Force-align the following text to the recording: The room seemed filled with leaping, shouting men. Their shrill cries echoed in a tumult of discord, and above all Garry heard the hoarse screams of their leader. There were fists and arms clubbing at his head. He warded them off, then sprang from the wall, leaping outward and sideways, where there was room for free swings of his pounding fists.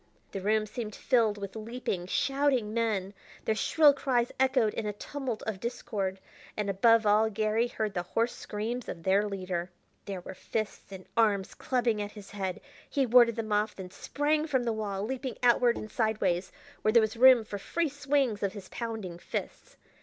The 0.31 0.41
room 0.41 0.65
seemed 0.65 0.95
filled 0.95 1.37
with 1.37 1.55
leaping, 1.55 2.07
shouting 2.07 2.73
men. 2.73 3.13
Their 3.45 3.53
shrill 3.53 3.93
cries 3.93 4.31
echoed 4.39 4.73
in 4.73 4.87
a 4.87 4.93
tumult 4.93 5.43
of 5.43 5.59
discord, 5.59 6.19
and 6.57 6.71
above 6.71 7.05
all 7.05 7.29
Garry 7.29 7.67
heard 7.67 7.93
the 7.93 8.01
hoarse 8.01 8.33
screams 8.35 8.89
of 8.89 9.03
their 9.03 9.29
leader. 9.29 9.69
There 10.05 10.21
were 10.21 10.33
fists 10.33 10.91
and 10.91 11.05
arms 11.15 11.53
clubbing 11.53 12.01
at 12.01 12.13
his 12.13 12.31
head. 12.31 12.61
He 12.89 13.05
warded 13.05 13.35
them 13.35 13.53
off, 13.53 13.75
then 13.75 13.91
sprang 13.91 14.47
from 14.47 14.63
the 14.63 14.73
wall, 14.73 15.03
leaping 15.03 15.37
outward 15.43 15.77
and 15.77 15.91
sideways, 15.91 16.51
where 16.81 16.91
there 16.91 16.99
was 16.99 17.15
room 17.15 17.43
for 17.45 17.59
free 17.59 17.87
swings 17.89 18.41
of 18.41 18.53
his 18.53 18.69
pounding 18.69 19.19
fists. 19.19 19.77